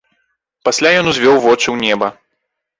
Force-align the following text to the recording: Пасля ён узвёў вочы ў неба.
Пасля 0.69 0.89
ён 1.03 1.11
узвёў 1.13 1.35
вочы 1.45 1.63
ў 1.71 1.77
неба. 1.85 2.13